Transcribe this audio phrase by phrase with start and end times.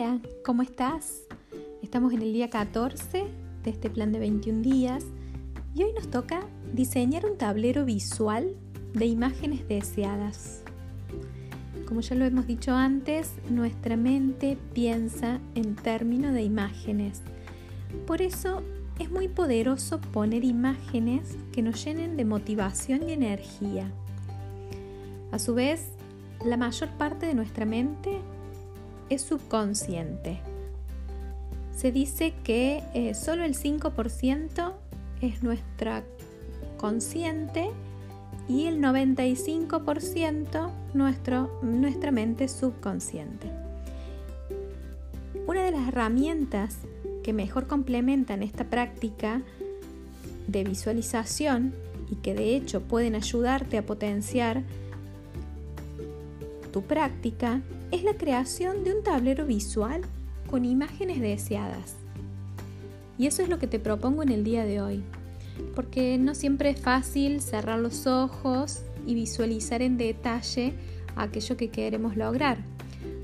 [0.00, 1.24] Hola, ¿cómo estás?
[1.82, 3.24] Estamos en el día 14
[3.64, 5.04] de este plan de 21 días
[5.74, 8.54] y hoy nos toca diseñar un tablero visual
[8.94, 10.62] de imágenes deseadas.
[11.84, 17.22] Como ya lo hemos dicho antes, nuestra mente piensa en términos de imágenes.
[18.06, 18.62] Por eso
[19.00, 23.90] es muy poderoso poner imágenes que nos llenen de motivación y energía.
[25.32, 25.88] A su vez,
[26.44, 28.20] la mayor parte de nuestra mente
[29.08, 30.40] es subconsciente.
[31.76, 34.72] Se dice que eh, solo el 5%
[35.20, 36.04] es nuestra
[36.76, 37.70] consciente
[38.48, 43.50] y el 95% nuestro, nuestra mente subconsciente.
[45.46, 46.78] Una de las herramientas
[47.22, 49.42] que mejor complementan esta práctica
[50.46, 51.74] de visualización
[52.10, 54.62] y que de hecho pueden ayudarte a potenciar
[56.82, 60.02] práctica es la creación de un tablero visual
[60.50, 61.96] con imágenes deseadas.
[63.18, 65.02] Y eso es lo que te propongo en el día de hoy,
[65.74, 70.74] porque no siempre es fácil cerrar los ojos y visualizar en detalle
[71.16, 72.58] aquello que queremos lograr.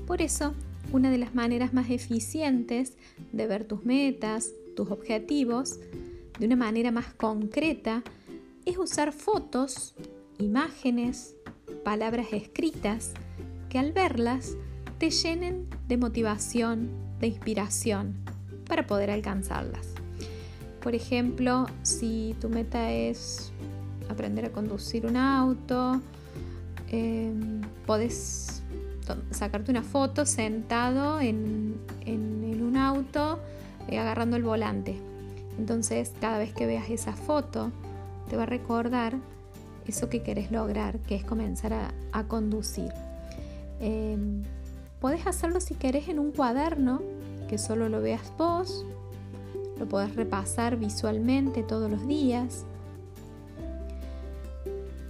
[0.05, 0.53] Por eso,
[0.91, 2.97] una de las maneras más eficientes
[3.31, 5.79] de ver tus metas, tus objetivos,
[6.39, 8.03] de una manera más concreta,
[8.65, 9.95] es usar fotos,
[10.37, 11.35] imágenes,
[11.83, 13.13] palabras escritas
[13.75, 14.55] que al verlas
[14.99, 18.15] te llenen de motivación, de inspiración
[18.69, 19.89] para poder alcanzarlas.
[20.81, 23.51] Por ejemplo, si tu meta es
[24.07, 25.99] aprender a conducir un auto,
[26.87, 28.63] em, puedes
[29.31, 31.75] sacarte una foto sentado en,
[32.07, 33.39] un auto
[33.89, 34.97] eh, agarrando el volante.
[35.59, 37.73] Entonces, cada vez que veas esa foto,
[38.29, 39.17] te va a recordar
[39.85, 41.73] eso que querés lograr, que es comenzar
[42.13, 42.93] a conducir.
[43.79, 44.43] Em,
[44.99, 47.01] podés hacerlo si querés en un cuaderno,
[47.47, 48.85] que solo lo veas vos,
[49.77, 52.65] lo podés repasar visualmente todos los días.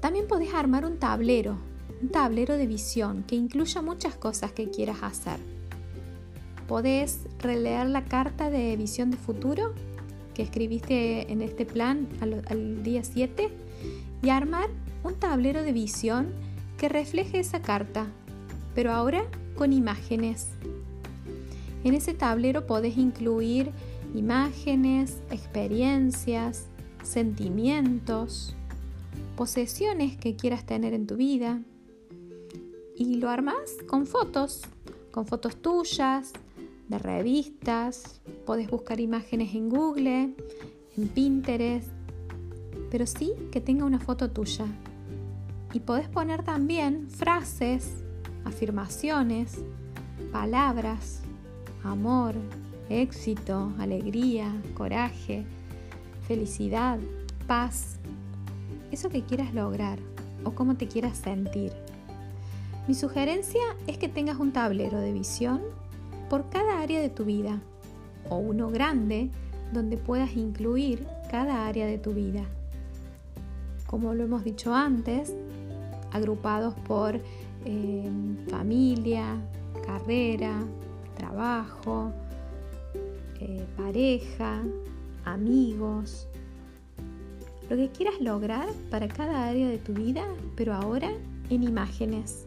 [0.01, 1.57] También podés armar un tablero,
[2.01, 5.37] un tablero de visión que incluya muchas cosas que quieras hacer.
[6.67, 9.73] Podés releer la carta de visión de futuro
[10.33, 13.49] que escribiste en este plan al, al día 7
[14.21, 14.69] y armar
[15.03, 16.33] un tablero de visión
[16.77, 18.07] que refleje esa carta
[18.75, 19.23] pero ahora
[19.55, 20.49] con imágenes.
[21.83, 23.71] En ese tablero podés incluir
[24.13, 26.67] imágenes, experiencias,
[27.03, 28.55] sentimientos,
[29.35, 31.61] posesiones que quieras tener en tu vida.
[32.95, 34.61] Y lo armas con fotos,
[35.11, 36.33] con fotos tuyas,
[36.87, 40.35] de revistas, podés buscar imágenes en Google,
[40.97, 41.89] en Pinterest,
[42.91, 44.65] pero sí que tenga una foto tuya.
[45.73, 48.04] Y podés poner también frases
[48.45, 49.59] afirmaciones,
[50.31, 51.21] palabras,
[51.83, 52.35] amor,
[52.89, 55.45] éxito, alegría, coraje,
[56.27, 56.99] felicidad,
[57.47, 57.97] paz,
[58.91, 59.99] eso que quieras lograr
[60.43, 61.73] o cómo te quieras sentir.
[62.87, 65.61] Mi sugerencia es que tengas un tablero de visión
[66.29, 67.59] por cada área de tu vida
[68.29, 69.31] o uno grande
[69.73, 72.43] donde puedas incluir cada área de tu vida.
[73.87, 75.33] Como lo hemos dicho antes,
[76.11, 77.19] agrupados por
[77.65, 79.41] Em, familia,
[79.83, 80.53] carrera,
[81.17, 82.11] trabajo,
[83.39, 84.61] eh, pareja,
[85.25, 86.27] amigos,
[87.67, 90.23] lo que quieras lograr para cada área de tu vida,
[90.55, 91.11] pero ahora
[91.49, 92.45] en imágenes.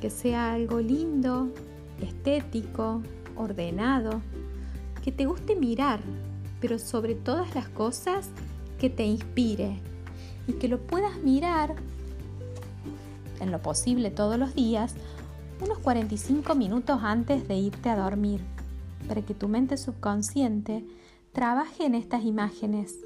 [0.00, 1.48] Que sea algo lindo,
[2.00, 3.02] estético,
[3.34, 4.20] ordenado,
[5.02, 5.98] que te guste mirar,
[6.60, 8.30] pero sobre todas las cosas
[8.78, 9.80] que te inspire
[10.46, 11.74] y que lo puedas mirar
[13.40, 14.94] en lo posible todos los días,
[15.62, 18.42] unos 45 minutos antes de irte a dormir,
[19.08, 20.84] para que tu mente subconsciente
[21.32, 22.96] trabaje en estas imágenes.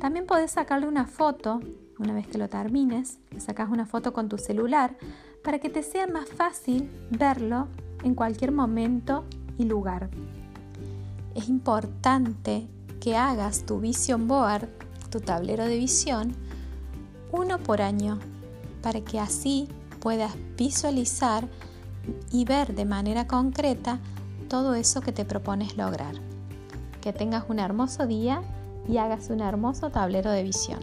[0.00, 1.60] También podés sacarle una foto,
[1.98, 4.96] una vez que lo termines, le sacas una foto con tu celular
[5.42, 7.68] para que te sea más fácil verlo
[8.02, 9.24] en cualquier momento
[9.58, 10.10] y lugar.
[11.34, 12.66] Es importante
[13.00, 14.68] que hagas tu vision board,
[15.10, 16.34] tu tablero de visión,
[17.32, 18.18] uno por año
[18.82, 19.68] para que así
[20.00, 21.48] puedas visualizar
[22.30, 23.98] y ver de manera concreta
[24.48, 26.14] todo eso que te propones lograr.
[27.00, 28.42] Que tengas un hermoso día
[28.88, 30.80] y hagas un hermoso tablero de visión.